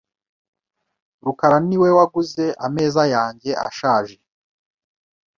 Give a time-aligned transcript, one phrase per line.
[1.25, 4.15] rukara niwe waguze ameza yanjye ashaje.